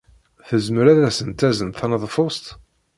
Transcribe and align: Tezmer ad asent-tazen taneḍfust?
Tezmer 0.47 0.85
ad 0.87 0.99
asent-tazen 1.09 1.69
taneḍfust? 1.71 2.45